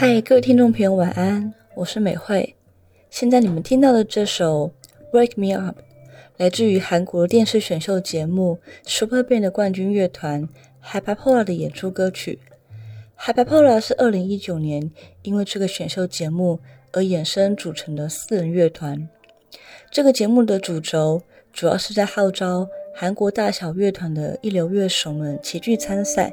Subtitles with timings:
[0.00, 2.56] 嗨，各位听众朋友，晚安，我是美惠。
[3.10, 4.72] 现在你们听到的这首
[5.14, 5.78] 《Wake Me Up》
[6.38, 8.58] 来自于韩国电视选秀节目
[8.90, 10.48] 《Super Band》的冠军乐团
[10.82, 12.38] Hyperpola 的演出歌曲。
[13.18, 16.60] Hyperpola 是二零一九年因为这个选秀节目
[16.92, 19.06] 而衍生组成的四人乐团。
[19.90, 21.20] 这个节目的主轴
[21.52, 26.32] 主要是在号召韩国大小乐团的一流乐手们齐聚参赛，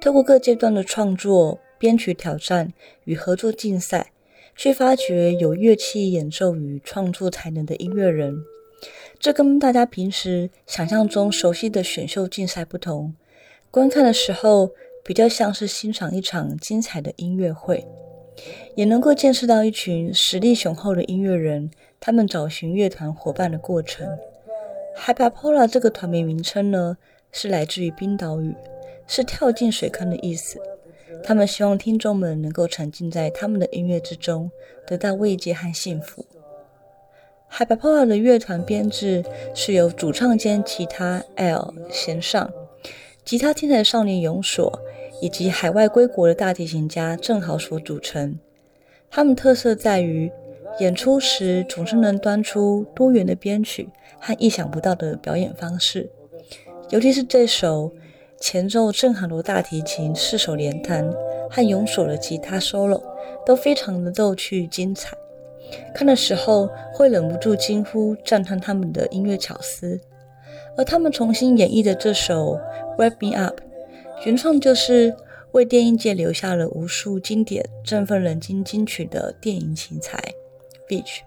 [0.00, 1.58] 透过各阶段的创作。
[1.80, 4.12] 编曲挑战与合作竞赛，
[4.54, 8.44] 去发掘有乐器演奏与创作才能的音乐人。
[9.18, 13.14] 这跟大家平时想象中熟悉的选秀竞赛不同。
[13.70, 17.86] 观看的时候，比较像是欣赏一场精彩的音乐会，
[18.74, 24.06] 也能够见识到一群实力雄厚的音乐人他们找寻乐团伙伴的过程。
[24.98, 26.98] Hyperpola 这个团名名称呢，
[27.32, 28.54] 是来自于冰岛语，
[29.06, 30.60] 是跳进水坑的意思。
[31.22, 34.50] 他们希望听众们能够沉浸在他们的音乐之中，
[34.86, 36.24] 得到慰藉和幸福。
[37.50, 42.52] Hyperpolar 的乐团编制是由主唱兼吉他 L 弦上，
[43.24, 44.80] 吉他天才少年永所，
[45.20, 48.38] 以及海外归国的大提琴家郑豪所组成。
[49.10, 50.30] 他们特色在于
[50.78, 53.88] 演出时总是能端出多元的编曲
[54.18, 56.10] 和意想不到的表演方式，
[56.90, 57.92] 尤其是这首。
[58.40, 61.08] 前奏正好的大提琴四手联弹
[61.50, 63.02] 和永所的吉他 solo
[63.44, 65.14] 都非常的逗趣精彩，
[65.94, 70.00] 看的时候会忍不住惊呼赞叹他们的音乐巧思。
[70.74, 72.58] 而他们重新演绎的这首
[72.96, 73.60] 《Wrap Me Up》，
[74.24, 75.14] 原创就是
[75.52, 80.18] 为电影界留下了无数经典振奋人心金曲的电影奇才
[80.88, 81.18] Beach。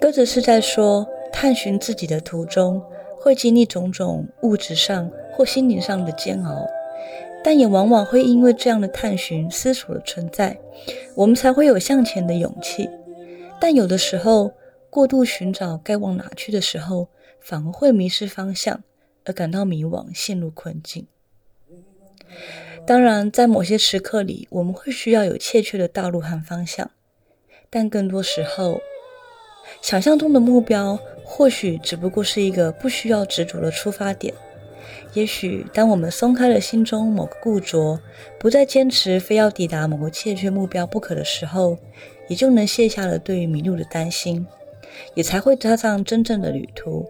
[0.00, 2.82] 歌词是在说，探寻自己的途中
[3.20, 5.10] 会经历种种物质上。
[5.38, 6.66] 或心灵上的煎熬，
[7.44, 10.58] 但也往往会因为这样的探寻、思索的存在，
[11.14, 12.90] 我们才会有向前的勇气。
[13.60, 14.50] 但有的时候，
[14.90, 17.06] 过度寻找该往哪去的时候，
[17.40, 18.82] 反而会迷失方向，
[19.24, 21.06] 而感到迷惘、陷入困境。
[22.84, 26.90] 当然，在某些时刻里，我们会需要有确切的道路和方向，
[27.70, 28.80] 但更多时候，
[29.80, 34.34] 想象中的目标或许只不过是一个不需要执着的出发点。
[35.18, 37.98] 也许，当我们松开了心中某个固着，
[38.38, 41.76] 不再坚持非要抵达某个切缺目标不可的时候，
[42.28, 44.46] 也就能卸下了对于迷路的担心，
[45.14, 47.04] 也才会踏上真正的旅途。